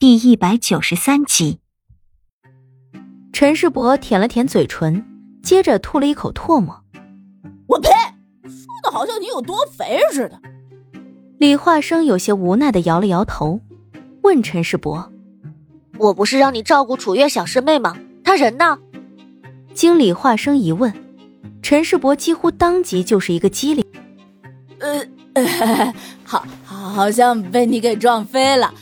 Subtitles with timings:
[0.00, 1.58] 第一百九十三集。
[3.34, 5.04] 陈世伯舔了舔嘴唇，
[5.42, 6.82] 接着吐了一口唾沫。
[7.66, 7.90] 我呸！
[8.44, 10.40] 说的好像你有多肥似的。
[11.36, 13.60] 李化生有些无奈的摇了摇头，
[14.22, 15.12] 问陈世伯
[16.00, 17.94] ：“我不是让你照顾楚月小师妹吗？
[18.24, 18.78] 他人呢？”
[19.74, 20.90] 经李化生一问，
[21.60, 23.84] 陈世伯几乎当即就是一个机灵。
[25.34, 25.94] 呃，
[26.24, 28.72] 好，好像被你给撞飞了，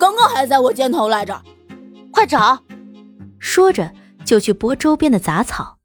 [0.00, 1.42] 刚刚还在我肩头来着，
[2.10, 2.58] 快找！
[3.38, 3.92] 说着
[4.24, 5.76] 就去拨周边的杂草。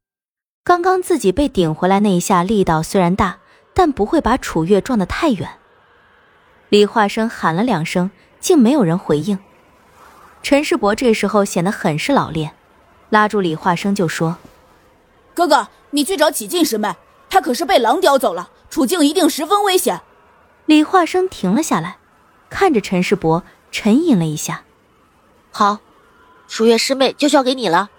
[0.64, 3.38] 刚刚自己被顶回来那一下力道虽然大，
[3.74, 5.48] 但不会把楚月撞得太远。
[6.68, 8.10] 李化生喊了两声，
[8.40, 9.38] 竟没有人回应。
[10.42, 12.54] 陈世伯这时候显得很是老练，
[13.10, 14.38] 拉住李化生就说
[15.34, 16.94] ：“哥哥，你去找启进师妹，
[17.28, 20.00] 她可是被狼叼走了，处境一定十分危险。”
[20.66, 21.98] 李化生停了下来，
[22.48, 23.42] 看着陈世伯，
[23.72, 24.62] 沉吟了一下
[25.50, 25.78] ：“好，
[26.46, 27.90] 楚月师妹就交给你了。”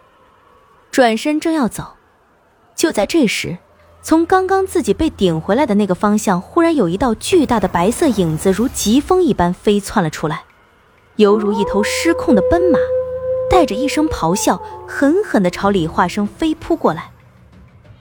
[0.89, 1.95] 转身正要走。
[2.75, 3.57] 就在这时，
[4.01, 10.43] 从刚刚自己被顶回来的那个方向，忽然有一道巨大的白色影子如疾风一般飞窜了出来，
[11.15, 12.77] 犹如一头失控的奔马，
[13.49, 17.11] 带着一声咆哮，狠狠地朝李化生飞扑过来。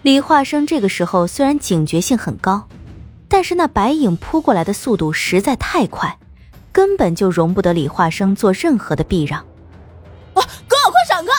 [0.03, 2.67] 李化生这个时候虽然警觉性很高，
[3.29, 6.19] 但是那白影扑过来的速度实在太快，
[6.73, 9.41] 根本就容不得李化生做任何的避让。
[10.35, 11.33] 啊，哥，快闪开！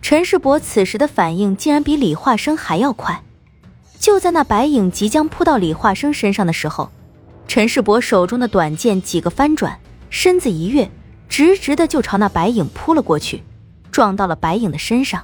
[0.00, 3.22] 陈世伯此时的反应竟然比李化生还要快，
[3.98, 6.90] 就在那白影即将扑到李化生身上的时候，
[7.46, 9.78] 陈世伯手中的短剑几个翻转，
[10.10, 10.90] 身子一跃，
[11.28, 13.42] 直直的就朝那白影扑了过去，
[13.90, 15.22] 撞到了白影的身上。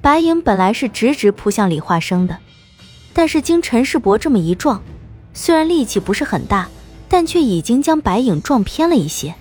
[0.00, 2.38] 白影本来是直直扑向李化生的，
[3.12, 4.82] 但是经陈世伯这么一撞，
[5.34, 6.68] 虽然力气不是很大，
[7.08, 9.34] 但却已经将白影撞偏了一些。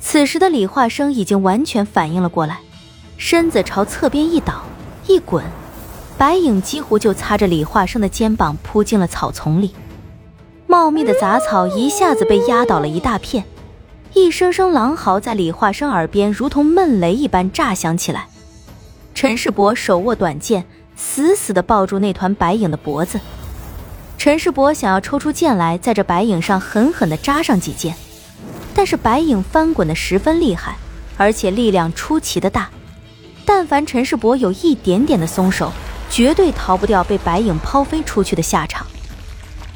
[0.00, 2.58] 此时的李化生已经完全反应了过来。
[3.18, 4.62] 身子朝侧边一倒，
[5.06, 5.44] 一滚，
[6.16, 9.74] 白影几乎就擦着李化生的肩膀扑进了草丛里。
[10.66, 13.44] 茂密的杂草一下子被压倒了一大片，
[14.14, 18.28] 一声声狼嚎在李化生耳边如同闷雷一般炸响起来。
[19.14, 20.64] 陈世伯手握短剑，
[20.96, 23.20] 死死地抱住那团白影的脖子。
[24.20, 27.94] 陈世伯想要抽出剑来，在这白影上狠狠地扎上几剑，
[28.74, 30.76] 但是白影翻滚得十分厉害，
[31.16, 32.68] 而且力量出奇的大。
[33.46, 35.72] 但凡陈世伯有一点点的松手，
[36.10, 38.86] 绝对逃不掉被白影抛飞出去的下场。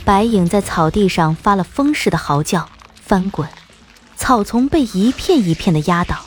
[0.04, 2.68] 白影在草地上发了疯似的嚎叫，
[3.02, 3.48] 翻滚，
[4.14, 6.18] 草丛被一片一片的压倒。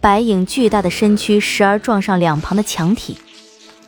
[0.00, 3.18] 白影巨大的身躯时而撞上两旁的墙体，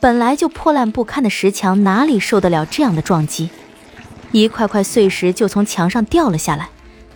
[0.00, 3.50] 本来就破烂不堪的石墙哪里受得了这样的撞击？
[4.32, 6.68] 一块块碎石就从墙上掉了下来，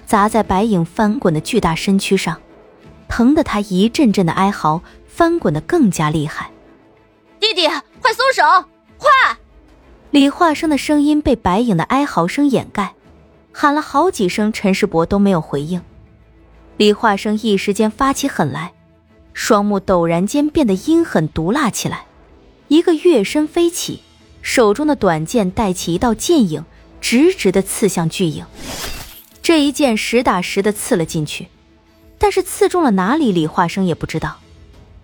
[0.06, 2.40] 砸在白影翻滚的巨大身躯上，
[3.08, 4.82] 疼得他一阵阵的哀嚎。
[5.14, 6.50] 翻滚的更加厉害，
[7.38, 7.68] 弟弟，
[8.00, 8.42] 快松手！
[8.96, 9.10] 快！
[10.10, 12.94] 李化生的声音被白影的哀嚎声掩盖，
[13.52, 15.82] 喊了好几声，陈世伯都没有回应。
[16.78, 18.72] 李化生一时间发起狠来，
[19.34, 22.06] 双目陡然间变得阴狠毒辣起来，
[22.72, 24.00] 一个跃身飞起，
[24.40, 26.64] 手中的短剑带起一道剑影，
[27.02, 28.46] 直直的刺向巨影。
[29.42, 31.48] 这一剑实打实的刺了进去，
[32.16, 34.38] 但是刺中了哪里，李化生也不知道。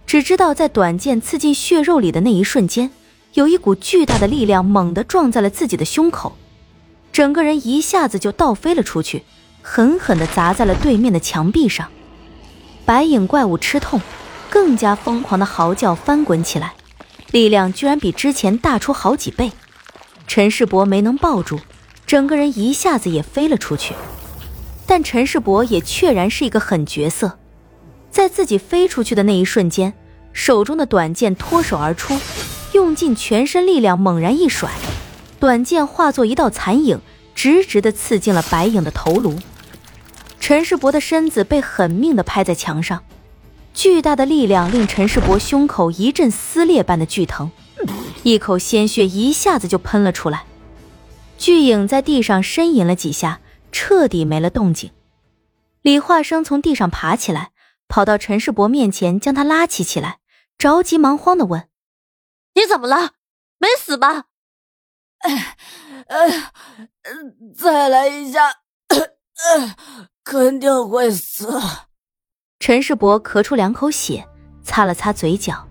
[0.06, 2.90] 只知道在短剑刺进血肉里的那一瞬间，
[3.34, 6.38] 有一股巨大的力量猛地撞在了自己的胸口，
[7.12, 9.24] 整个人一下子就倒飞了出去，
[9.60, 11.86] 狠狠地砸在了对面的墙壁上。
[12.86, 14.00] 白影怪物吃痛，
[14.48, 16.72] 更加疯狂的嚎叫翻滚起来，
[17.30, 19.52] 力量居然比之前大出好几倍。
[20.26, 21.58] 陈世伯没能抱住，
[22.06, 23.94] 整个人一下子也飞了出去。
[24.86, 27.38] 但陈世伯也确然是一个狠角色。
[28.10, 29.92] 在自己飞出去的那一瞬间，
[30.32, 32.18] 手中的短剑脱手而出，
[32.72, 34.70] 用尽全身力量猛然一甩，
[35.38, 37.00] 短剑化作一道残影，
[37.34, 39.38] 直直的刺进了白影的头颅。
[40.40, 43.02] 陈世伯的身子被狠命的拍在墙上，
[43.78, 47.48] 巨大的力量令陈世伯胸口一阵撕裂般的剧疼，
[48.24, 50.44] 一口鲜血一下子就喷了出来。
[51.38, 53.40] 巨影在地上呻吟了几下，
[53.70, 54.90] 彻底没了动静。
[55.82, 57.52] 李化生从地上爬起来。
[57.86, 60.18] 跑到陈世伯面前，将他拉起起来，
[60.58, 61.68] 着急忙慌的问
[62.54, 63.12] ：“你怎么了？
[63.58, 64.24] 没死吧
[65.24, 65.56] ？”“哎，
[66.08, 66.52] 哎，
[67.56, 68.56] 再来一下，
[70.22, 71.48] 肯定会死。”
[72.60, 74.26] 陈世伯咳出两口血，
[74.62, 75.64] 擦了擦嘴角，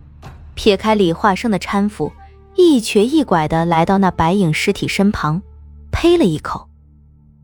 [0.56, 2.12] 撇开李化生的搀扶，
[2.56, 5.42] 一瘸一拐的来到那白影尸体身旁，
[5.92, 6.68] 呸了一口：“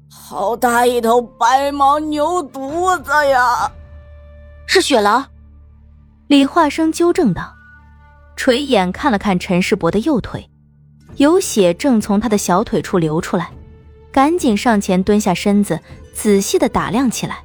[0.09, 3.69] 好大一头白毛牛犊子呀！
[4.65, 5.23] 是雪狼。
[6.27, 7.53] 李化生纠正道，
[8.37, 10.49] 垂眼看了看陈世伯的右腿，
[11.17, 13.51] 有血正从他的小腿处流出来，
[14.11, 15.79] 赶紧上前蹲下身子，
[16.13, 17.43] 仔细的打量起来。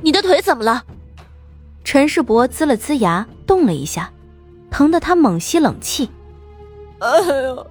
[0.00, 0.82] 你的腿怎么了？
[1.84, 4.10] 陈世伯呲了呲牙，动了一下，
[4.70, 6.10] 疼得他猛吸冷气。
[7.00, 7.66] 哎呦，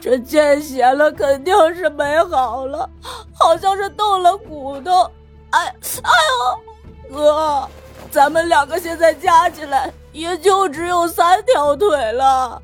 [0.00, 2.88] 这见血了，肯定是没好了，
[3.32, 4.90] 好像是动了骨头。
[5.50, 6.10] 哎，哎
[7.10, 7.68] 呦，哥。
[8.10, 12.62] 咱们两个现在加起来也就只有三条腿了。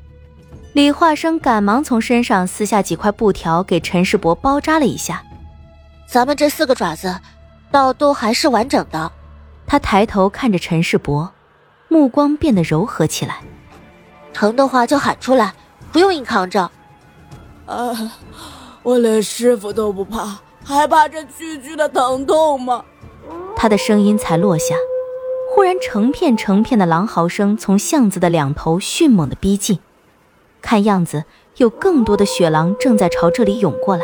[0.73, 5.23] 李化生赶忙从身上撕下几块布条，给陈世伯包扎了一下。
[6.07, 7.15] 咱们这四个爪子，
[7.69, 9.11] 倒都还是完整的。
[9.67, 11.31] 他抬头看着陈世伯，
[11.87, 13.41] 目光变得柔和起来。
[14.33, 15.53] 疼的话就喊出来，
[15.91, 16.69] 不用硬扛着。
[17.65, 18.13] 啊，
[18.83, 22.83] 我连师傅都不怕，还怕这区区的疼痛吗？
[23.55, 24.75] 他的声音才落下。
[25.53, 29.79] 忽然，成片成片的狼嚎声从巷子的两头迅猛的逼近，
[30.61, 31.23] 看样子
[31.57, 34.03] 有更多的雪狼正在朝这里涌过来。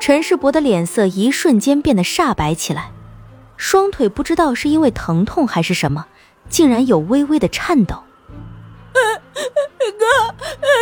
[0.00, 2.90] 陈世伯的脸色一瞬间变得煞白起来，
[3.60, 6.06] 双腿不知道是因为疼痛还是什么，
[6.48, 8.02] 竟然有微微的颤抖。
[8.90, 10.34] 哥，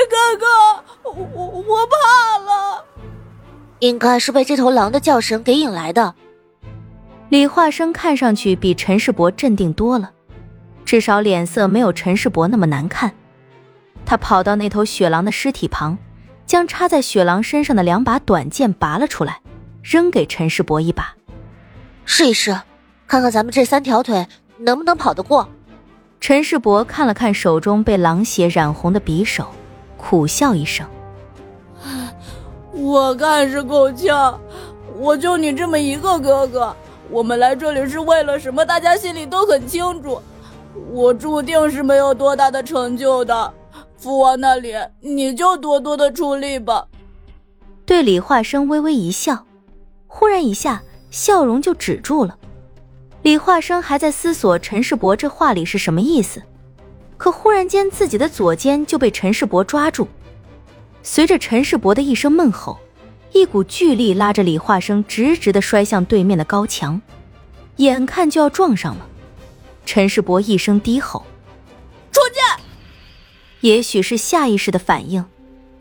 [0.09, 2.85] 哥哥，我我怕了，
[3.81, 6.15] 应该是被这头狼的叫声给引来的。
[7.31, 10.13] 李化生看上去比陈世伯镇定多了，
[10.85, 13.13] 至少脸色没有陈世伯那么难看。
[14.07, 15.99] 他跑到那头雪狼的尸体旁，
[16.47, 19.41] 将插在雪狼身上的两把短剑拔了出来，
[19.83, 21.17] 扔给陈世伯一把，
[22.05, 22.57] 试一试，
[23.09, 24.27] 看看咱们这三条腿
[24.59, 25.49] 能不能跑得过。
[26.21, 29.47] 陈世伯看了看手中被狼血染红的匕首，
[29.97, 30.87] 苦笑一声
[32.71, 34.39] ：“我看是够呛，
[34.99, 36.77] 我就你这么一个哥哥。”
[37.11, 38.67] 我们来这里是为了什么？
[38.67, 40.21] 大家心里都很清楚。
[40.93, 43.55] 我注定是没有多大的成就的。
[43.97, 46.87] 父王那里，你就多多的出力吧。
[47.87, 49.47] 对李化生微微一笑，
[50.07, 52.37] 忽然一下笑容就止住了。
[53.23, 56.43] 李化生还在思索陈世伯这话里是什么意思，
[57.17, 60.09] 可忽然间自己的左肩就被陈世伯抓住，
[61.03, 62.79] 随着陈世伯的一声闷吼。
[63.33, 67.01] 一股巨力拉着李化生直直的摔向对面的高墙，
[67.77, 69.07] 眼看就要撞上了。
[69.85, 71.27] 陈世伯一声低吼
[72.11, 72.63] ：“出去！”
[73.61, 75.27] 也许是下意识的反应，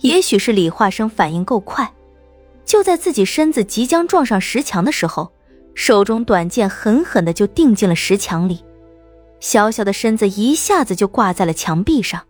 [0.01, 1.93] 也许是李化生反应够快，
[2.65, 5.31] 就在自己身子即将撞上石墙的时候，
[5.77, 8.65] 手中短剑狠狠的就钉进了石墙里，
[9.39, 12.23] 小小的身子一下子就挂在了墙壁上。